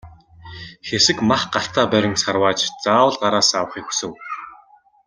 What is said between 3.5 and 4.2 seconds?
авахыг хүсэв.